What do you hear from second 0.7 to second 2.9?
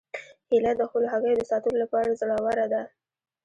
د خپلو هګیو د ساتلو لپاره زړوره ده